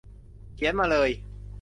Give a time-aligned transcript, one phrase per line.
[0.55, 1.09] เขียนมาเลย